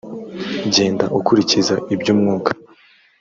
[0.73, 2.51] genda ukurikiza iby umwuka